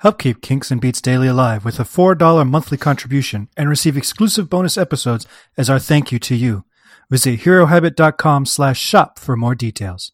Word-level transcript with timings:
Help 0.00 0.20
keep 0.20 0.40
Kinks 0.42 0.70
and 0.70 0.80
Beats 0.80 1.00
Daily 1.00 1.26
alive 1.26 1.64
with 1.64 1.80
a 1.80 1.82
$4 1.82 2.48
monthly 2.48 2.78
contribution 2.78 3.48
and 3.56 3.68
receive 3.68 3.96
exclusive 3.96 4.48
bonus 4.48 4.78
episodes 4.78 5.26
as 5.56 5.68
our 5.68 5.80
thank 5.80 6.12
you 6.12 6.20
to 6.20 6.36
you. 6.36 6.64
Visit 7.10 7.40
herohabit.com 7.40 8.46
slash 8.46 8.78
shop 8.80 9.18
for 9.18 9.36
more 9.36 9.56
details. 9.56 10.12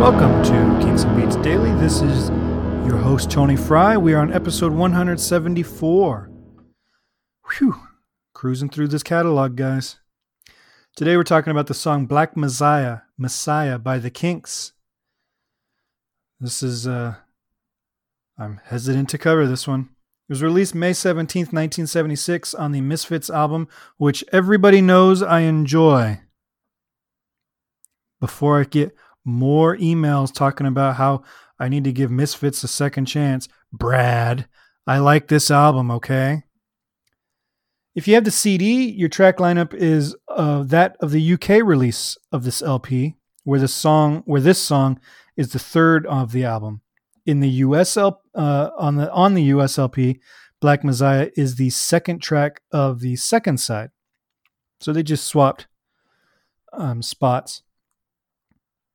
Welcome 0.00 0.42
to 0.44 0.82
Kinks 0.82 1.02
and 1.02 1.14
Beats 1.16 1.36
Daily. 1.36 1.72
This 1.72 2.00
is 2.00 2.30
your 2.86 2.96
host, 2.96 3.30
Tony 3.30 3.56
Fry. 3.56 3.98
We 3.98 4.14
are 4.14 4.20
on 4.20 4.32
episode 4.32 4.72
174. 4.72 6.30
Whew. 7.58 7.74
Cruising 8.32 8.70
through 8.70 8.88
this 8.88 9.02
catalog, 9.02 9.56
guys. 9.56 9.96
Today 10.96 11.16
we're 11.16 11.24
talking 11.24 11.50
about 11.50 11.66
the 11.66 11.74
song 11.74 12.06
Black 12.06 12.36
Messiah, 12.36 12.98
Messiah 13.18 13.80
by 13.80 13.98
the 13.98 14.10
Kinks. 14.10 14.74
This 16.38 16.62
is 16.62 16.86
uh 16.86 17.16
I'm 18.38 18.60
hesitant 18.66 19.08
to 19.08 19.18
cover 19.18 19.44
this 19.44 19.66
one. 19.66 19.88
It 20.28 20.32
was 20.32 20.40
released 20.40 20.72
May 20.72 20.92
17th, 20.92 21.52
1976 21.52 22.54
on 22.54 22.70
the 22.70 22.80
Misfits 22.80 23.28
album, 23.28 23.66
which 23.96 24.24
everybody 24.30 24.80
knows 24.80 25.20
I 25.20 25.40
enjoy. 25.40 26.20
Before 28.20 28.60
I 28.60 28.64
get 28.64 28.94
more 29.24 29.76
emails 29.76 30.32
talking 30.32 30.68
about 30.68 30.94
how 30.94 31.24
I 31.58 31.68
need 31.68 31.82
to 31.84 31.92
give 31.92 32.12
Misfits 32.12 32.62
a 32.62 32.68
second 32.68 33.06
chance, 33.06 33.48
Brad, 33.72 34.46
I 34.86 34.98
like 34.98 35.26
this 35.26 35.50
album, 35.50 35.90
okay? 35.90 36.43
If 37.94 38.08
you 38.08 38.14
have 38.14 38.24
the 38.24 38.30
CD, 38.32 38.90
your 38.90 39.08
track 39.08 39.36
lineup 39.36 39.72
is 39.72 40.16
uh, 40.28 40.64
that 40.64 40.96
of 41.00 41.12
the 41.12 41.34
UK 41.34 41.62
release 41.64 42.18
of 42.32 42.42
this 42.42 42.60
LP, 42.60 43.14
where 43.44 43.60
the 43.60 43.68
song, 43.68 44.22
where 44.26 44.40
this 44.40 44.58
song 44.58 44.98
is 45.36 45.52
the 45.52 45.60
third 45.60 46.04
of 46.06 46.32
the 46.32 46.44
album. 46.44 46.80
In 47.24 47.40
the 47.40 47.48
US 47.48 47.96
uh, 47.96 48.10
on 48.34 48.96
the 48.96 49.10
on 49.12 49.34
the 49.34 49.44
US 49.44 49.78
LP, 49.78 50.20
Black 50.60 50.82
Messiah 50.82 51.30
is 51.36 51.54
the 51.54 51.70
second 51.70 52.20
track 52.20 52.62
of 52.72 53.00
the 53.00 53.16
second 53.16 53.58
side. 53.58 53.90
So 54.80 54.92
they 54.92 55.02
just 55.02 55.24
swapped 55.24 55.66
um, 56.72 57.00
spots. 57.00 57.62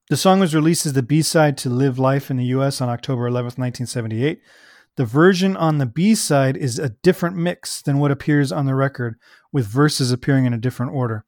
The 0.10 0.18
song 0.18 0.40
was 0.40 0.54
released 0.54 0.86
as 0.86 0.94
the 0.94 1.04
B 1.04 1.22
side 1.22 1.58
to 1.60 1.70
Live 1.70 1.98
Life 1.98 2.30
in 2.30 2.38
the 2.38 2.46
US 2.46 2.82
on 2.82 2.90
October 2.90 3.30
11th, 3.30 3.58
1978. 3.58 4.42
The 5.00 5.06
version 5.06 5.56
on 5.56 5.78
the 5.78 5.86
B 5.86 6.14
side 6.14 6.58
is 6.58 6.78
a 6.78 6.90
different 6.90 7.38
mix 7.38 7.82
than 7.82 8.00
what 8.00 8.12
appears 8.12 8.52
on 8.52 8.66
the 8.66 8.76
record, 8.76 9.16
with 9.50 9.66
verses 9.66 10.12
appearing 10.12 10.44
in 10.44 10.52
a 10.52 10.58
different 10.58 10.92
order. 10.92 11.24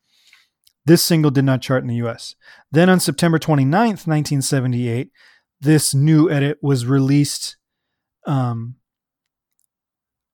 This 0.84 1.02
single 1.02 1.32
did 1.32 1.46
not 1.46 1.62
chart 1.62 1.82
in 1.82 1.88
the 1.88 2.06
US. 2.06 2.36
Then 2.70 2.90
on 2.90 3.00
September 3.00 3.40
29th, 3.40 4.06
1978, 4.06 5.12
this 5.62 5.94
new 5.94 6.30
edit 6.30 6.58
was 6.62 6.86
released 6.86 7.56
um, 8.28 8.76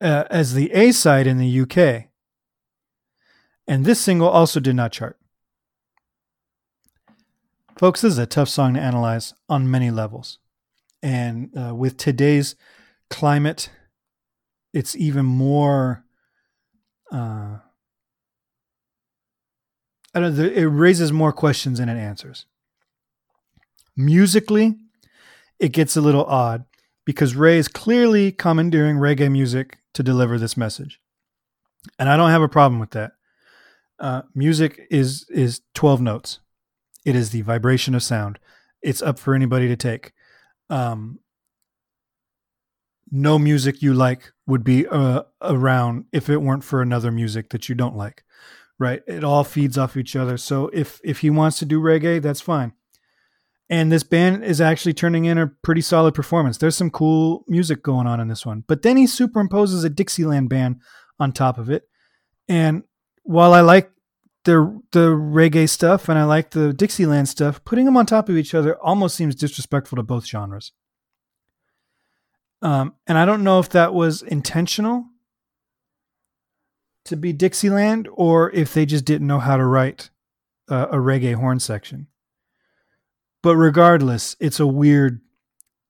uh, 0.01 0.23
as 0.31 0.55
the 0.55 0.71
A 0.73 0.91
side 0.91 1.27
in 1.27 1.37
the 1.37 1.61
UK. 1.61 2.05
And 3.67 3.85
this 3.85 4.01
single 4.01 4.29
also 4.29 4.59
did 4.59 4.75
not 4.75 4.93
chart. 4.93 5.19
Folks, 7.77 8.01
this 8.01 8.13
is 8.13 8.17
a 8.17 8.25
tough 8.25 8.49
song 8.49 8.73
to 8.73 8.81
analyze 8.81 9.35
on 9.47 9.69
many 9.69 9.91
levels. 9.91 10.39
And 11.03 11.55
uh, 11.55 11.75
with 11.75 11.97
today's 11.97 12.55
climate, 13.09 13.69
it's 14.73 14.95
even 14.95 15.25
more. 15.25 16.03
Uh, 17.11 17.57
I 20.13 20.19
don't. 20.19 20.37
It 20.37 20.67
raises 20.67 21.11
more 21.11 21.31
questions 21.31 21.79
than 21.79 21.89
it 21.89 21.97
answers. 21.97 22.45
Musically, 23.95 24.75
it 25.59 25.69
gets 25.69 25.95
a 25.95 26.01
little 26.01 26.25
odd 26.25 26.65
because 27.05 27.35
Ray 27.35 27.57
is 27.57 27.67
clearly 27.67 28.31
commandeering 28.31 28.97
reggae 28.97 29.31
music 29.31 29.79
to 29.93 30.03
deliver 30.03 30.37
this 30.37 30.57
message, 30.57 30.99
and 31.97 32.09
I 32.09 32.17
don't 32.17 32.31
have 32.31 32.41
a 32.41 32.49
problem 32.49 32.79
with 32.79 32.91
that. 32.91 33.13
Uh, 33.99 34.23
music 34.35 34.87
is 34.91 35.25
is 35.29 35.61
twelve 35.73 36.01
notes. 36.01 36.39
It 37.05 37.15
is 37.15 37.29
the 37.29 37.41
vibration 37.41 37.95
of 37.95 38.03
sound. 38.03 38.37
It's 38.81 39.01
up 39.01 39.17
for 39.17 39.33
anybody 39.33 39.67
to 39.69 39.75
take. 39.75 40.11
Um, 40.69 41.19
no 43.11 43.39
music 43.39 43.81
you 43.81 43.93
like 43.93 44.31
would 44.45 44.63
be 44.63 44.87
uh, 44.87 45.23
around 45.41 46.05
if 46.11 46.29
it 46.29 46.37
weren't 46.37 46.63
for 46.63 46.81
another 46.81 47.11
music 47.11 47.49
that 47.49 47.69
you 47.69 47.75
don't 47.75 47.95
like 47.95 48.23
right? 48.79 49.01
It 49.07 49.23
all 49.23 49.43
feeds 49.43 49.77
off 49.77 49.97
each 49.97 50.15
other. 50.15 50.37
So 50.37 50.69
if 50.73 50.99
if 51.03 51.19
he 51.19 51.29
wants 51.29 51.59
to 51.59 51.65
do 51.65 51.81
reggae 51.81 52.21
that's 52.21 52.41
fine. 52.41 52.73
And 53.69 53.91
this 53.91 54.03
band 54.03 54.45
is 54.45 54.61
actually 54.61 54.93
turning 54.93 55.25
in 55.25 55.37
a 55.37 55.47
pretty 55.47 55.81
solid 55.81 56.13
performance. 56.13 56.57
There's 56.57 56.77
some 56.77 56.89
cool 56.89 57.43
music 57.49 57.83
going 57.83 58.07
on 58.07 58.21
in 58.21 58.29
this 58.29 58.45
one. 58.45 58.63
But 58.65 58.81
then 58.81 58.95
he 58.95 59.05
superimposes 59.05 59.83
a 59.83 59.89
dixieland 59.89 60.47
band 60.47 60.79
on 61.19 61.33
top 61.33 61.57
of 61.57 61.69
it. 61.69 61.83
And 62.47 62.83
while 63.23 63.53
i 63.53 63.59
like 63.61 63.91
the 64.45 64.81
the 64.93 65.09
reggae 65.09 65.67
stuff 65.67 66.07
and 66.07 66.17
i 66.17 66.23
like 66.23 66.51
the 66.51 66.71
dixieland 66.71 67.27
stuff 67.27 67.61
putting 67.65 67.83
them 67.83 67.97
on 67.97 68.05
top 68.05 68.29
of 68.29 68.37
each 68.37 68.55
other 68.55 68.77
almost 68.77 69.17
seems 69.17 69.35
disrespectful 69.35 69.97
to 69.97 70.03
both 70.03 70.25
genres 70.25 70.71
um, 72.61 72.93
and 73.05 73.17
I 73.17 73.25
don't 73.25 73.43
know 73.43 73.59
if 73.59 73.69
that 73.69 73.93
was 73.93 74.21
intentional 74.21 75.05
to 77.05 77.15
be 77.15 77.33
Dixieland 77.33 78.07
or 78.13 78.51
if 78.51 78.73
they 78.73 78.85
just 78.85 79.05
didn't 79.05 79.27
know 79.27 79.39
how 79.39 79.57
to 79.57 79.65
write 79.65 80.09
uh, 80.69 80.87
a 80.91 80.97
reggae 80.97 81.35
horn 81.35 81.59
section. 81.59 82.07
But 83.41 83.55
regardless, 83.55 84.35
it's 84.39 84.59
a 84.59 84.67
weird 84.67 85.21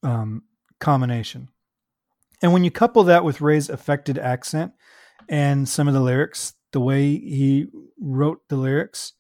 um, 0.04 0.44
combination. 0.80 1.50
And 2.42 2.54
when 2.54 2.64
you 2.64 2.70
couple 2.70 3.04
that 3.06 3.24
with 3.24 3.42
Ray's 3.42 3.70
affected 3.70 4.20
accent 4.20 4.74
and 5.28 5.68
some 5.68 5.88
of 5.88 5.94
the 5.94 6.02
lyrics, 6.02 6.54
the 6.72 6.80
way 6.80 7.18
he 7.18 7.68
wrote 8.00 8.42
the 8.50 8.58
lyrics, 8.58 9.14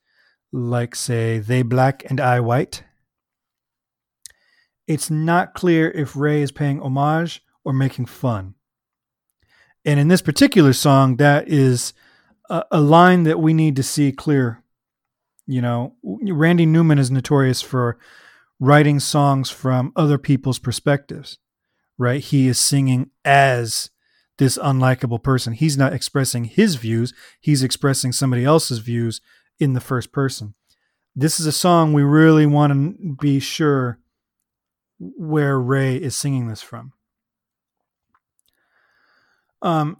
like, 0.52 0.94
say, 0.94 1.40
they 1.40 1.64
black 1.64 2.04
and 2.10 2.20
I 2.20 2.40
white, 2.42 2.84
it's 4.88 5.10
not 5.10 5.54
clear 5.54 5.92
if 5.92 6.16
Ray 6.16 6.42
is 6.42 6.52
paying 6.52 6.82
homage 6.82 7.44
or 7.64 7.74
making 7.74 8.06
fun. 8.06 8.56
And 9.86 10.00
in 10.00 10.08
this 10.08 10.22
particular 10.22 10.74
song, 10.74 11.18
that 11.18 11.50
is 11.50 11.94
a, 12.50 12.64
a 12.72 12.82
line 12.82 13.24
that 13.24 13.40
we 13.40 13.54
need 13.54 13.76
to 13.76 13.84
see 13.84 14.12
clear. 14.12 14.64
You 15.46 15.62
know, 15.62 15.96
Randy 16.04 16.66
Newman 16.66 17.00
is 17.00 17.12
notorious 17.12 17.62
for 17.62 17.98
writing 18.60 19.00
songs 19.00 19.50
from 19.50 19.94
other 19.96 20.18
people's 20.18 20.60
perspectives, 20.60 21.38
right? 21.98 22.22
He 22.22 22.48
is 22.48 22.60
singing 22.60 23.12
as 23.24 23.90
this 24.38 24.58
unlikable 24.58 25.22
person. 25.22 25.54
He's 25.54 25.78
not 25.78 25.94
expressing 25.94 26.46
his 26.46 26.76
views, 26.76 27.14
he's 27.40 27.64
expressing 27.64 28.12
somebody 28.12 28.46
else's 28.46 28.80
views 28.80 29.22
in 29.60 29.74
the 29.74 29.82
first 29.82 30.12
person. 30.12 30.54
This 31.16 31.40
is 31.40 31.46
a 31.46 31.52
song 31.52 31.94
we 31.94 32.04
really 32.04 32.46
want 32.46 32.74
to 32.74 33.16
be 33.20 33.40
sure 33.40 34.00
where 35.00 35.60
Ray 35.60 35.96
is 35.96 36.16
singing 36.16 36.48
this 36.48 36.62
from. 36.62 36.94
Um, 39.62 39.98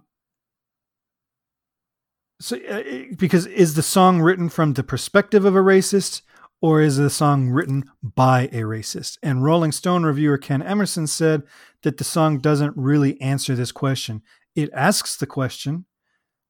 so, 2.40 2.56
uh, 2.56 2.82
because 3.16 3.46
is 3.46 3.74
the 3.74 3.82
song 3.82 4.20
written 4.20 4.48
from 4.48 4.74
the 4.74 4.84
perspective 4.84 5.44
of 5.44 5.56
a 5.56 5.60
racist, 5.60 6.22
or 6.60 6.80
is 6.80 6.96
the 6.96 7.10
song 7.10 7.50
written 7.50 7.84
by 8.02 8.42
a 8.52 8.62
racist? 8.62 9.18
And 9.22 9.44
Rolling 9.44 9.72
Stone 9.72 10.04
reviewer 10.04 10.38
Ken 10.38 10.62
Emerson 10.62 11.06
said 11.06 11.42
that 11.82 11.96
the 11.96 12.04
song 12.04 12.38
doesn't 12.38 12.76
really 12.76 13.20
answer 13.20 13.54
this 13.54 13.72
question. 13.72 14.22
It 14.54 14.70
asks 14.72 15.16
the 15.16 15.26
question, 15.26 15.86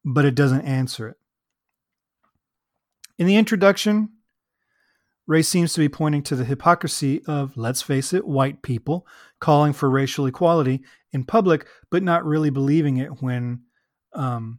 but 0.05 0.25
it 0.25 0.35
doesn't 0.35 0.63
answer 0.63 1.09
it. 1.09 1.17
In 3.19 3.27
the 3.27 3.37
introduction, 3.37 4.11
Ray 5.29 5.43
seems 5.43 5.75
to 5.75 5.81
be 5.81 5.91
pointing 5.91 6.23
to 6.23 6.35
the 6.35 6.45
hypocrisy 6.45 7.23
of, 7.27 7.57
let's 7.57 7.83
face 7.83 8.15
it, 8.15 8.27
white 8.27 8.63
people 8.63 9.07
calling 9.41 9.75
for 9.75 9.91
racial 9.91 10.27
equality 10.27 10.83
in 11.13 11.23
public, 11.23 11.67
but 11.91 12.03
not 12.03 12.25
really 12.25 12.49
believing 12.49 12.97
it 12.97 13.23
when, 13.23 13.61
um, 14.15 14.59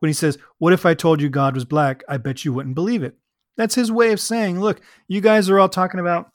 when 0.00 0.08
he 0.08 0.12
says, 0.12 0.38
"What 0.58 0.72
if 0.72 0.84
I 0.84 0.94
told 0.94 1.22
you 1.22 1.28
God 1.28 1.54
was 1.54 1.64
black? 1.64 2.02
I 2.08 2.16
bet 2.16 2.44
you 2.44 2.52
wouldn't 2.52 2.74
believe 2.74 3.04
it." 3.04 3.16
That's 3.56 3.76
his 3.76 3.92
way 3.92 4.10
of 4.10 4.20
saying, 4.20 4.60
"Look, 4.60 4.80
you 5.06 5.20
guys 5.20 5.48
are 5.48 5.58
all 5.58 5.68
talking 5.68 6.00
about 6.00 6.32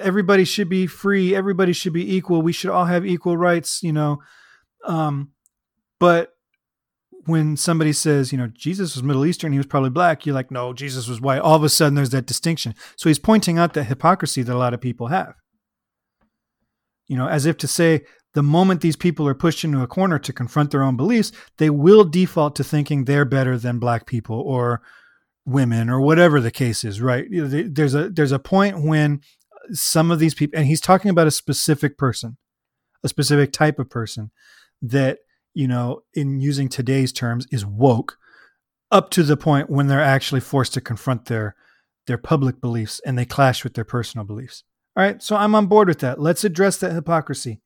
everybody 0.00 0.44
should 0.44 0.68
be 0.68 0.86
free, 0.86 1.34
everybody 1.34 1.72
should 1.72 1.92
be 1.92 2.16
equal, 2.16 2.42
we 2.42 2.52
should 2.52 2.70
all 2.70 2.84
have 2.86 3.06
equal 3.06 3.36
rights," 3.36 3.82
you 3.82 3.92
know, 3.92 4.20
um, 4.84 5.30
but 6.00 6.36
when 7.26 7.56
somebody 7.56 7.92
says, 7.92 8.32
you 8.32 8.38
know, 8.38 8.48
Jesus 8.48 8.94
was 8.94 9.02
Middle 9.02 9.24
Eastern, 9.24 9.52
he 9.52 9.58
was 9.58 9.66
probably 9.66 9.90
black, 9.90 10.26
you're 10.26 10.34
like, 10.34 10.50
no, 10.50 10.72
Jesus 10.72 11.08
was 11.08 11.20
white. 11.20 11.40
All 11.40 11.54
of 11.54 11.64
a 11.64 11.68
sudden, 11.68 11.94
there's 11.94 12.10
that 12.10 12.26
distinction. 12.26 12.74
So 12.96 13.08
he's 13.08 13.18
pointing 13.18 13.58
out 13.58 13.74
the 13.74 13.84
hypocrisy 13.84 14.42
that 14.42 14.54
a 14.54 14.58
lot 14.58 14.74
of 14.74 14.80
people 14.80 15.08
have. 15.08 15.34
You 17.06 17.16
know, 17.16 17.28
as 17.28 17.46
if 17.46 17.56
to 17.58 17.68
say, 17.68 18.02
the 18.34 18.42
moment 18.42 18.80
these 18.80 18.96
people 18.96 19.28
are 19.28 19.34
pushed 19.34 19.62
into 19.62 19.82
a 19.82 19.86
corner 19.86 20.18
to 20.18 20.32
confront 20.32 20.70
their 20.70 20.82
own 20.82 20.96
beliefs, 20.96 21.32
they 21.58 21.70
will 21.70 22.04
default 22.04 22.56
to 22.56 22.64
thinking 22.64 23.04
they're 23.04 23.24
better 23.24 23.58
than 23.58 23.78
black 23.78 24.06
people 24.06 24.40
or 24.40 24.80
women 25.44 25.90
or 25.90 26.00
whatever 26.00 26.40
the 26.40 26.50
case 26.50 26.82
is, 26.84 27.00
right? 27.00 27.26
There's 27.30 27.94
a 27.94 28.08
there's 28.08 28.32
a 28.32 28.38
point 28.38 28.84
when 28.84 29.20
some 29.70 30.10
of 30.10 30.18
these 30.18 30.34
people 30.34 30.58
and 30.58 30.66
he's 30.66 30.80
talking 30.80 31.10
about 31.10 31.26
a 31.26 31.32
specific 31.32 31.98
person, 31.98 32.38
a 33.04 33.08
specific 33.08 33.52
type 33.52 33.78
of 33.78 33.90
person 33.90 34.30
that, 34.80 35.18
you 35.54 35.68
know, 35.68 36.02
in 36.14 36.40
using 36.40 36.68
today's 36.68 37.12
terms 37.12 37.46
is 37.50 37.64
woke 37.66 38.18
up 38.90 39.10
to 39.10 39.22
the 39.22 39.36
point 39.36 39.70
when 39.70 39.86
they're 39.86 40.00
actually 40.00 40.40
forced 40.40 40.74
to 40.74 40.80
confront 40.80 41.26
their 41.26 41.54
their 42.06 42.18
public 42.18 42.60
beliefs 42.60 43.00
and 43.06 43.16
they 43.16 43.24
clash 43.24 43.62
with 43.62 43.74
their 43.74 43.84
personal 43.84 44.26
beliefs. 44.26 44.64
All 44.96 45.04
right, 45.04 45.22
so 45.22 45.36
I'm 45.36 45.54
on 45.54 45.66
board 45.66 45.88
with 45.88 46.00
that. 46.00 46.20
Let's 46.20 46.44
address 46.44 46.76
that 46.78 46.92
hypocrisy 46.92 47.60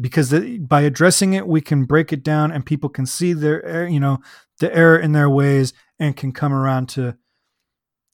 because 0.00 0.30
the, 0.30 0.58
by 0.58 0.80
addressing 0.82 1.34
it, 1.34 1.46
we 1.46 1.60
can 1.60 1.84
break 1.84 2.12
it 2.12 2.22
down 2.22 2.50
and 2.50 2.64
people 2.64 2.88
can 2.88 3.06
see 3.06 3.32
their, 3.32 3.86
you 3.86 4.00
know, 4.00 4.18
the 4.58 4.74
error 4.74 4.98
in 4.98 5.12
their 5.12 5.28
ways 5.28 5.72
and 5.98 6.16
can 6.16 6.32
come 6.32 6.52
around 6.52 6.88
to 6.90 7.16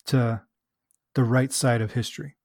to 0.07 0.43
the 1.15 1.25
right 1.25 1.53
side 1.53 1.81
of 1.81 1.93
history. 1.93 2.37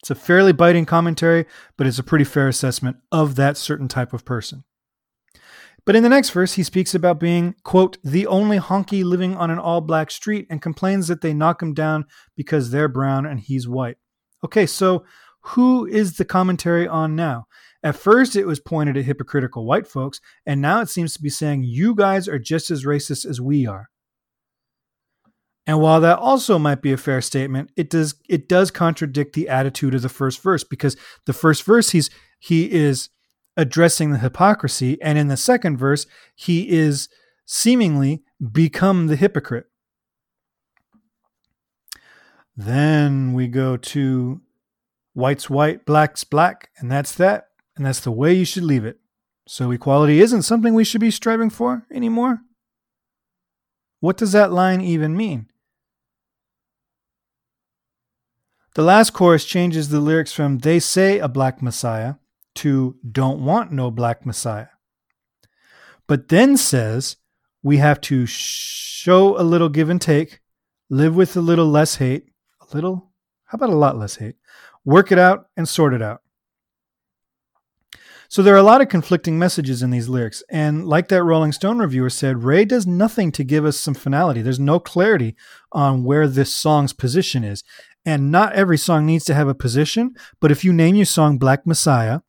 It's 0.00 0.10
a 0.10 0.14
fairly 0.14 0.52
biting 0.52 0.86
commentary, 0.86 1.46
but 1.76 1.86
it's 1.86 1.98
a 1.98 2.02
pretty 2.02 2.24
fair 2.24 2.48
assessment 2.48 2.96
of 3.12 3.36
that 3.36 3.56
certain 3.56 3.88
type 3.88 4.12
of 4.12 4.24
person. 4.24 4.64
But 5.84 5.96
in 5.96 6.02
the 6.02 6.08
next 6.08 6.30
verse, 6.30 6.54
he 6.54 6.62
speaks 6.62 6.94
about 6.94 7.18
being, 7.18 7.56
quote, 7.64 7.98
the 8.04 8.26
only 8.26 8.58
honky 8.58 9.02
living 9.04 9.36
on 9.36 9.50
an 9.50 9.58
all 9.58 9.80
black 9.80 10.10
street 10.10 10.46
and 10.48 10.62
complains 10.62 11.08
that 11.08 11.22
they 11.22 11.34
knock 11.34 11.60
him 11.60 11.74
down 11.74 12.06
because 12.36 12.70
they're 12.70 12.88
brown 12.88 13.26
and 13.26 13.40
he's 13.40 13.66
white. 13.66 13.96
Okay, 14.44 14.66
so 14.66 15.04
who 15.40 15.84
is 15.86 16.16
the 16.16 16.24
commentary 16.24 16.86
on 16.86 17.16
now? 17.16 17.46
At 17.82 17.96
first, 17.96 18.36
it 18.36 18.46
was 18.46 18.60
pointed 18.60 18.96
at 18.96 19.04
hypocritical 19.04 19.66
white 19.66 19.88
folks, 19.88 20.20
and 20.46 20.60
now 20.60 20.80
it 20.80 20.88
seems 20.88 21.14
to 21.14 21.22
be 21.22 21.30
saying 21.30 21.64
you 21.64 21.96
guys 21.96 22.28
are 22.28 22.38
just 22.38 22.70
as 22.70 22.84
racist 22.84 23.26
as 23.26 23.40
we 23.40 23.66
are. 23.66 23.88
And 25.66 25.80
while 25.80 26.00
that 26.00 26.18
also 26.18 26.58
might 26.58 26.82
be 26.82 26.92
a 26.92 26.96
fair 26.96 27.20
statement, 27.20 27.70
it 27.76 27.90
does 27.90 28.16
it 28.28 28.48
does 28.48 28.70
contradict 28.70 29.34
the 29.34 29.48
attitude 29.48 29.94
of 29.94 30.02
the 30.02 30.08
first 30.08 30.42
verse 30.42 30.64
because 30.64 30.96
the 31.26 31.32
first 31.32 31.62
verse 31.64 31.90
he's 31.90 32.10
he 32.40 32.70
is 32.70 33.10
addressing 33.56 34.10
the 34.10 34.18
hypocrisy, 34.18 35.00
and 35.02 35.18
in 35.18 35.28
the 35.28 35.36
second 35.36 35.76
verse 35.76 36.06
he 36.34 36.68
is 36.70 37.08
seemingly 37.46 38.22
become 38.52 39.06
the 39.06 39.16
hypocrite. 39.16 39.66
Then 42.56 43.32
we 43.32 43.48
go 43.48 43.76
to 43.76 44.40
white's 45.14 45.48
white, 45.48 45.84
black's 45.86 46.24
black, 46.24 46.70
and 46.78 46.90
that's 46.90 47.14
that. 47.14 47.48
And 47.76 47.86
that's 47.86 48.00
the 48.00 48.10
way 48.10 48.34
you 48.34 48.44
should 48.44 48.64
leave 48.64 48.84
it. 48.84 48.98
So 49.48 49.70
equality 49.70 50.20
isn't 50.20 50.42
something 50.42 50.74
we 50.74 50.84
should 50.84 51.00
be 51.00 51.10
striving 51.10 51.50
for 51.50 51.86
anymore? 51.90 52.40
What 54.00 54.16
does 54.16 54.32
that 54.32 54.52
line 54.52 54.80
even 54.80 55.16
mean? 55.16 55.46
The 58.74 58.82
last 58.82 59.12
chorus 59.12 59.44
changes 59.44 59.88
the 59.88 60.00
lyrics 60.00 60.32
from 60.32 60.58
they 60.58 60.80
say 60.80 61.18
a 61.18 61.28
black 61.28 61.62
messiah 61.62 62.14
to 62.56 62.96
don't 63.10 63.44
want 63.44 63.72
no 63.72 63.90
black 63.90 64.26
messiah. 64.26 64.68
But 66.06 66.28
then 66.28 66.56
says 66.56 67.16
we 67.62 67.78
have 67.78 68.00
to 68.02 68.26
show 68.26 69.38
a 69.40 69.42
little 69.42 69.68
give 69.68 69.88
and 69.88 70.00
take, 70.00 70.40
live 70.90 71.14
with 71.14 71.36
a 71.36 71.40
little 71.40 71.66
less 71.66 71.96
hate, 71.96 72.26
a 72.60 72.74
little, 72.74 73.12
how 73.46 73.56
about 73.56 73.70
a 73.70 73.76
lot 73.76 73.98
less 73.98 74.16
hate? 74.16 74.36
Work 74.84 75.12
it 75.12 75.18
out 75.18 75.46
and 75.56 75.68
sort 75.68 75.94
it 75.94 76.02
out. 76.02 76.22
So 78.28 78.42
there 78.42 78.54
are 78.54 78.58
a 78.58 78.62
lot 78.62 78.80
of 78.80 78.88
conflicting 78.88 79.38
messages 79.38 79.82
in 79.82 79.90
these 79.90 80.08
lyrics. 80.08 80.42
And 80.48 80.86
like 80.86 81.08
that 81.08 81.22
Rolling 81.22 81.52
Stone 81.52 81.80
reviewer 81.80 82.08
said, 82.08 82.44
Ray 82.44 82.64
does 82.64 82.86
nothing 82.86 83.30
to 83.32 83.44
give 83.44 83.66
us 83.66 83.78
some 83.78 83.92
finality. 83.92 84.40
There's 84.40 84.58
no 84.58 84.80
clarity 84.80 85.36
on 85.70 86.02
where 86.02 86.26
this 86.26 86.50
song's 86.50 86.94
position 86.94 87.44
is. 87.44 87.62
And 88.06 88.32
not 88.32 88.54
every 88.54 88.78
song 88.78 89.04
needs 89.04 89.26
to 89.26 89.34
have 89.34 89.48
a 89.48 89.54
position. 89.54 90.14
But 90.40 90.50
if 90.50 90.64
you 90.64 90.72
name 90.72 90.94
your 90.94 91.04
song 91.04 91.36
Black 91.36 91.66
Messiah 91.66 92.20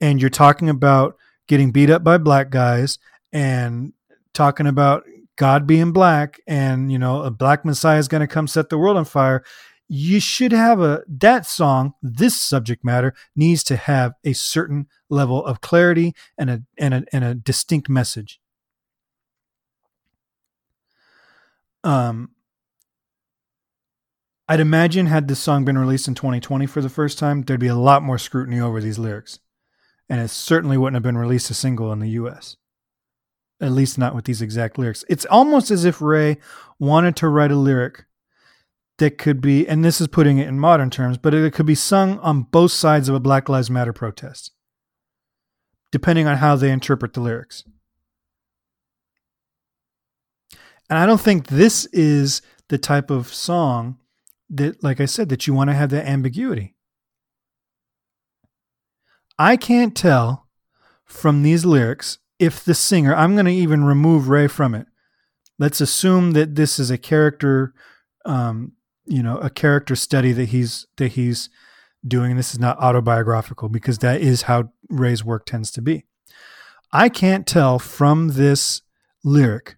and 0.00 0.20
you're 0.20 0.30
talking 0.30 0.68
about 0.68 1.16
getting 1.48 1.72
beat 1.72 1.90
up 1.90 2.02
by 2.02 2.18
black 2.18 2.50
guys 2.50 2.98
and 3.32 3.92
talking 4.32 4.66
about 4.66 5.04
God 5.36 5.66
being 5.66 5.92
black 5.92 6.40
and, 6.46 6.92
you 6.92 6.98
know, 6.98 7.22
a 7.22 7.30
black 7.30 7.64
Messiah 7.64 7.98
is 7.98 8.08
going 8.08 8.20
to 8.20 8.26
come 8.26 8.46
set 8.46 8.68
the 8.68 8.78
world 8.78 8.96
on 8.96 9.04
fire, 9.04 9.42
you 9.88 10.20
should 10.20 10.52
have 10.52 10.80
a 10.80 11.02
that 11.08 11.46
song 11.46 11.94
this 12.00 12.40
subject 12.40 12.84
matter 12.84 13.12
needs 13.34 13.64
to 13.64 13.76
have 13.76 14.12
a 14.24 14.32
certain 14.32 14.86
level 15.08 15.44
of 15.44 15.60
clarity 15.60 16.14
and 16.38 16.48
a 16.48 16.62
and 16.78 16.94
a, 16.94 17.04
and 17.12 17.24
a 17.24 17.34
distinct 17.34 17.88
message. 17.88 18.40
Um 21.82 22.30
i'd 24.48 24.60
imagine 24.60 25.06
had 25.06 25.28
this 25.28 25.38
song 25.38 25.64
been 25.64 25.78
released 25.78 26.08
in 26.08 26.14
2020 26.14 26.66
for 26.66 26.80
the 26.80 26.88
first 26.88 27.18
time 27.18 27.42
there'd 27.42 27.60
be 27.60 27.68
a 27.68 27.74
lot 27.74 28.02
more 28.02 28.18
scrutiny 28.18 28.58
over 28.60 28.80
these 28.80 28.98
lyrics 28.98 29.38
and 30.10 30.20
it 30.20 30.28
certainly 30.28 30.76
wouldn't 30.76 30.96
have 30.96 31.02
been 31.02 31.16
released 31.16 31.50
a 31.50 31.54
single 31.54 31.90
in 31.92 32.00
the 32.00 32.08
us 32.10 32.58
at 33.62 33.72
least 33.72 33.96
not 33.96 34.14
with 34.14 34.26
these 34.26 34.42
exact 34.42 34.76
lyrics 34.78 35.04
it's 35.08 35.24
almost 35.26 35.70
as 35.70 35.86
if 35.86 36.02
ray 36.02 36.36
wanted 36.78 37.16
to 37.16 37.28
write 37.28 37.50
a 37.50 37.56
lyric 37.56 38.04
that 39.00 39.18
could 39.18 39.40
be, 39.40 39.66
and 39.66 39.84
this 39.84 40.00
is 40.00 40.06
putting 40.06 40.38
it 40.38 40.46
in 40.46 40.60
modern 40.60 40.90
terms, 40.90 41.18
but 41.18 41.34
it 41.34 41.52
could 41.52 41.66
be 41.66 41.74
sung 41.74 42.18
on 42.20 42.42
both 42.42 42.70
sides 42.70 43.08
of 43.08 43.14
a 43.14 43.20
Black 43.20 43.48
Lives 43.48 43.70
Matter 43.70 43.92
protest, 43.92 44.52
depending 45.90 46.26
on 46.26 46.36
how 46.36 46.54
they 46.54 46.70
interpret 46.70 47.14
the 47.14 47.20
lyrics. 47.20 47.64
And 50.88 50.98
I 50.98 51.06
don't 51.06 51.20
think 51.20 51.46
this 51.46 51.86
is 51.86 52.42
the 52.68 52.78
type 52.78 53.10
of 53.10 53.32
song 53.32 53.98
that, 54.50 54.84
like 54.84 55.00
I 55.00 55.06
said, 55.06 55.30
that 55.30 55.46
you 55.46 55.54
want 55.54 55.70
to 55.70 55.74
have 55.74 55.90
that 55.90 56.06
ambiguity. 56.06 56.74
I 59.40 59.56
can't 59.56 59.96
tell 59.96 60.46
from 61.06 61.42
these 61.42 61.64
lyrics 61.64 62.18
if 62.38 62.62
the 62.62 62.74
singer, 62.74 63.14
I'm 63.14 63.32
going 63.34 63.46
to 63.46 63.52
even 63.52 63.84
remove 63.84 64.28
Ray 64.28 64.48
from 64.48 64.74
it. 64.74 64.86
Let's 65.58 65.80
assume 65.80 66.32
that 66.32 66.56
this 66.56 66.78
is 66.78 66.90
a 66.90 66.98
character 66.98 67.72
um, 68.26 68.72
you 69.06 69.22
know 69.22 69.38
a 69.38 69.48
character 69.48 69.96
study 69.96 70.32
that 70.32 70.50
he's 70.50 70.86
that 70.98 71.12
he's 71.12 71.48
doing. 72.06 72.36
This 72.36 72.52
is 72.52 72.60
not 72.60 72.78
autobiographical 72.78 73.70
because 73.70 73.98
that 73.98 74.20
is 74.20 74.42
how 74.42 74.72
ray's 74.90 75.24
work 75.24 75.46
tends 75.46 75.70
to 75.72 75.82
be. 75.82 76.04
I 76.92 77.08
can't 77.08 77.46
tell 77.46 77.78
from 77.78 78.28
this 78.34 78.82
lyric 79.24 79.76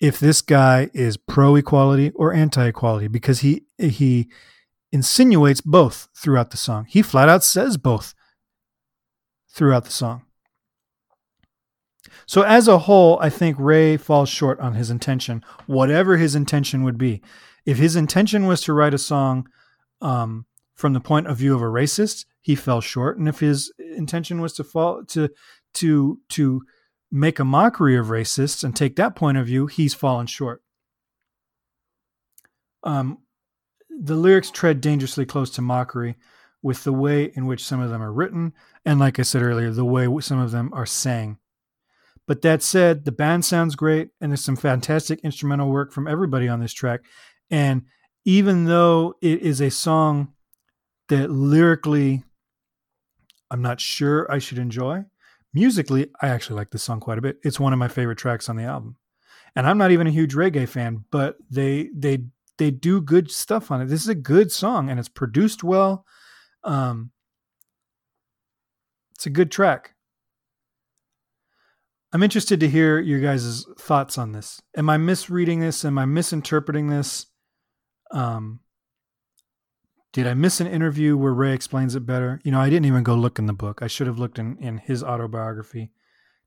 if 0.00 0.18
this 0.18 0.40
guy 0.40 0.88
is 0.94 1.18
pro 1.18 1.56
equality 1.56 2.10
or 2.14 2.32
anti 2.32 2.68
equality 2.68 3.08
because 3.08 3.40
he 3.40 3.64
he 3.78 4.28
insinuates 4.90 5.60
both 5.60 6.08
throughout 6.16 6.50
the 6.52 6.56
song. 6.56 6.86
He 6.88 7.02
flat 7.02 7.28
out 7.28 7.44
says 7.44 7.76
both 7.76 8.14
throughout 9.52 9.84
the 9.84 9.90
song 9.90 10.22
so 12.26 12.42
as 12.42 12.68
a 12.68 12.78
whole 12.78 13.18
i 13.20 13.28
think 13.28 13.56
ray 13.58 13.96
falls 13.96 14.28
short 14.28 14.58
on 14.60 14.74
his 14.74 14.90
intention 14.90 15.44
whatever 15.66 16.16
his 16.16 16.34
intention 16.34 16.82
would 16.82 16.98
be 16.98 17.22
if 17.64 17.78
his 17.78 17.96
intention 17.96 18.46
was 18.46 18.60
to 18.62 18.72
write 18.72 18.94
a 18.94 18.98
song 18.98 19.48
um, 20.00 20.46
from 20.74 20.92
the 20.92 21.00
point 21.00 21.26
of 21.26 21.36
view 21.36 21.54
of 21.54 21.62
a 21.62 21.66
racist, 21.66 22.24
he 22.40 22.54
fell 22.54 22.80
short. 22.80 23.18
And 23.18 23.28
if 23.28 23.40
his 23.40 23.72
intention 23.78 24.40
was 24.40 24.52
to 24.54 24.64
fall 24.64 25.04
to 25.08 25.28
to 25.74 26.18
to 26.30 26.62
make 27.10 27.38
a 27.38 27.44
mockery 27.44 27.96
of 27.96 28.06
racists 28.06 28.64
and 28.64 28.74
take 28.74 28.96
that 28.96 29.14
point 29.14 29.38
of 29.38 29.46
view, 29.46 29.66
he's 29.66 29.94
fallen 29.94 30.26
short. 30.26 30.62
Um, 32.82 33.18
the 33.88 34.16
lyrics 34.16 34.50
tread 34.50 34.80
dangerously 34.80 35.24
close 35.24 35.50
to 35.50 35.62
mockery 35.62 36.16
with 36.62 36.84
the 36.84 36.92
way 36.92 37.32
in 37.34 37.46
which 37.46 37.64
some 37.64 37.80
of 37.80 37.90
them 37.90 38.02
are 38.02 38.12
written, 38.12 38.52
and 38.84 39.00
like 39.00 39.18
I 39.18 39.22
said 39.22 39.42
earlier, 39.42 39.70
the 39.70 39.84
way 39.84 40.08
some 40.20 40.38
of 40.38 40.52
them 40.52 40.70
are 40.72 40.86
sang. 40.86 41.38
But 42.26 42.42
that 42.42 42.62
said, 42.62 43.04
the 43.04 43.12
band 43.12 43.44
sounds 43.44 43.74
great, 43.74 44.10
and 44.20 44.30
there's 44.30 44.44
some 44.44 44.56
fantastic 44.56 45.20
instrumental 45.20 45.68
work 45.68 45.92
from 45.92 46.06
everybody 46.06 46.48
on 46.48 46.60
this 46.60 46.72
track. 46.72 47.00
And 47.50 47.82
even 48.24 48.66
though 48.66 49.14
it 49.20 49.42
is 49.42 49.60
a 49.60 49.70
song 49.70 50.32
that 51.08 51.30
lyrically 51.30 52.22
I'm 53.52 53.60
not 53.60 53.80
sure 53.80 54.26
I 54.32 54.38
should 54.38 54.58
enjoy, 54.58 55.04
musically, 55.52 56.10
I 56.22 56.28
actually 56.28 56.56
like 56.56 56.70
this 56.70 56.82
song 56.82 57.00
quite 57.00 57.18
a 57.18 57.22
bit. 57.22 57.38
It's 57.42 57.60
one 57.60 57.74
of 57.74 57.78
my 57.78 57.88
favorite 57.88 58.16
tracks 58.16 58.48
on 58.48 58.56
the 58.56 58.62
album. 58.62 58.96
And 59.54 59.66
I'm 59.66 59.76
not 59.76 59.90
even 59.90 60.06
a 60.06 60.10
huge 60.10 60.34
reggae 60.34 60.66
fan, 60.66 61.04
but 61.10 61.36
they 61.50 61.90
they 61.94 62.24
they 62.56 62.70
do 62.70 63.02
good 63.02 63.30
stuff 63.30 63.70
on 63.70 63.82
it. 63.82 63.88
This 63.88 64.00
is 64.00 64.08
a 64.08 64.14
good 64.14 64.50
song 64.50 64.88
and 64.88 64.98
it's 64.98 65.10
produced 65.10 65.62
well. 65.62 66.06
Um, 66.64 67.10
it's 69.14 69.26
a 69.26 69.30
good 69.30 69.50
track. 69.50 69.94
I'm 72.12 72.22
interested 72.22 72.60
to 72.60 72.68
hear 72.68 73.00
your 73.00 73.20
guys' 73.20 73.64
thoughts 73.78 74.18
on 74.18 74.32
this. 74.32 74.60
Am 74.76 74.90
I 74.90 74.98
misreading 74.98 75.60
this? 75.60 75.84
Am 75.84 75.98
I 75.98 76.04
misinterpreting 76.04 76.88
this? 76.88 77.26
Um, 78.10 78.60
did 80.12 80.26
I 80.26 80.34
miss 80.34 80.60
an 80.60 80.66
interview 80.66 81.16
where 81.16 81.32
Ray 81.32 81.54
explains 81.54 81.94
it 81.94 82.04
better? 82.04 82.38
You 82.44 82.52
know, 82.52 82.60
I 82.60 82.68
didn't 82.68 82.84
even 82.84 83.02
go 83.02 83.14
look 83.14 83.38
in 83.38 83.46
the 83.46 83.54
book. 83.54 83.80
I 83.80 83.86
should 83.86 84.06
have 84.06 84.18
looked 84.18 84.38
in, 84.38 84.58
in 84.58 84.76
his 84.76 85.02
autobiography 85.02 85.90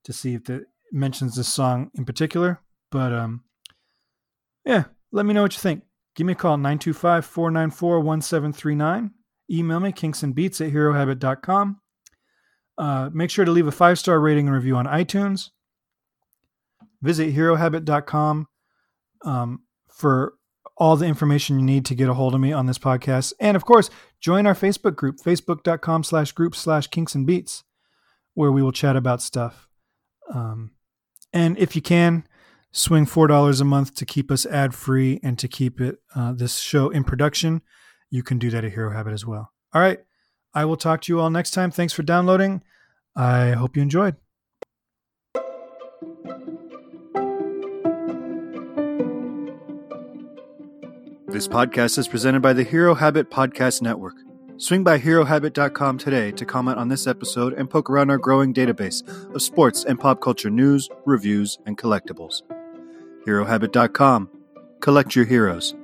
to 0.03 0.13
see 0.13 0.35
if 0.35 0.49
it 0.51 0.65
mentions 0.91 1.35
this 1.35 1.47
song 1.47 1.89
in 1.95 2.05
particular. 2.05 2.61
But 2.91 3.11
um, 3.11 3.43
yeah, 4.65 4.85
Let 5.11 5.25
me 5.25 5.33
know 5.33 5.43
what 5.43 5.55
you 5.55 5.61
think. 5.61 5.83
Give 6.15 6.27
me 6.27 6.33
a 6.33 6.35
call, 6.35 6.57
925 6.57 7.25
494 7.25 7.99
1739. 8.01 9.11
Email 9.49 9.79
me, 9.79 9.91
kinksandbeats 9.91 10.65
at 10.65 10.73
herohabit.com. 10.73 11.79
Uh, 12.77 13.09
make 13.13 13.29
sure 13.29 13.45
to 13.45 13.51
leave 13.51 13.67
a 13.67 13.71
five 13.71 13.99
star 13.99 14.19
rating 14.19 14.47
and 14.47 14.55
review 14.55 14.75
on 14.75 14.85
iTunes. 14.85 15.51
Visit 17.01 17.33
herohabit.com 17.33 18.47
um, 19.23 19.63
for 19.89 20.33
all 20.77 20.97
the 20.97 21.05
information 21.05 21.59
you 21.59 21.65
need 21.65 21.85
to 21.85 21.95
get 21.95 22.09
a 22.09 22.13
hold 22.13 22.33
of 22.33 22.41
me 22.41 22.51
on 22.51 22.65
this 22.65 22.77
podcast. 22.77 23.33
And 23.39 23.55
of 23.55 23.65
course, 23.65 23.89
join 24.19 24.45
our 24.45 24.53
Facebook 24.53 24.95
group, 24.95 25.17
facebook.com 25.17 26.03
slash 26.03 26.31
group 26.33 26.55
slash 26.55 26.87
kinks 26.87 27.15
and 27.15 27.25
beats, 27.25 27.63
where 28.33 28.51
we 28.51 28.61
will 28.61 28.71
chat 28.71 28.95
about 28.95 29.21
stuff. 29.21 29.69
Um, 30.33 30.71
and 31.31 31.57
if 31.57 31.75
you 31.75 31.81
can, 31.81 32.27
swing 32.71 33.05
$4 33.05 33.61
a 33.61 33.63
month 33.63 33.95
to 33.95 34.05
keep 34.05 34.29
us 34.29 34.45
ad 34.45 34.73
free 34.73 35.19
and 35.23 35.39
to 35.39 35.47
keep 35.47 35.79
it 35.79 35.99
uh, 36.13 36.33
this 36.33 36.59
show 36.59 36.89
in 36.89 37.05
production. 37.05 37.61
You 38.15 38.23
can 38.23 38.39
do 38.39 38.49
that 38.51 38.63
at 38.63 38.71
Hero 38.71 38.93
Habit 38.93 39.11
as 39.11 39.25
well. 39.25 39.51
All 39.73 39.81
right. 39.81 39.99
I 40.53 40.63
will 40.63 40.77
talk 40.77 41.01
to 41.01 41.11
you 41.11 41.19
all 41.19 41.29
next 41.29 41.51
time. 41.51 41.69
Thanks 41.69 41.91
for 41.91 42.01
downloading. 42.01 42.63
I 43.13 43.51
hope 43.51 43.75
you 43.75 43.81
enjoyed. 43.81 44.15
This 51.27 51.49
podcast 51.49 51.97
is 51.97 52.07
presented 52.07 52.41
by 52.41 52.53
the 52.53 52.63
Hero 52.63 52.95
Habit 52.95 53.29
Podcast 53.29 53.81
Network. 53.81 54.15
Swing 54.55 54.85
by 54.85 54.97
HeroHabit.com 54.97 55.97
today 55.97 56.31
to 56.31 56.45
comment 56.45 56.79
on 56.79 56.87
this 56.87 57.07
episode 57.07 57.51
and 57.51 57.69
poke 57.69 57.89
around 57.89 58.09
our 58.11 58.17
growing 58.17 58.53
database 58.53 59.05
of 59.35 59.41
sports 59.41 59.83
and 59.83 59.99
pop 59.99 60.21
culture 60.21 60.49
news, 60.49 60.87
reviews, 61.03 61.59
and 61.65 61.77
collectibles. 61.77 62.43
HeroHabit.com. 63.27 64.29
Collect 64.79 65.17
your 65.17 65.25
heroes. 65.25 65.75